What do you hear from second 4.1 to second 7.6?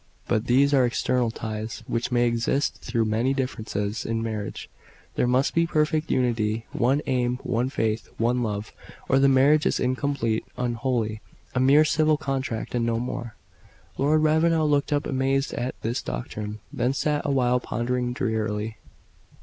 marriage there must be perfect unity; one aim,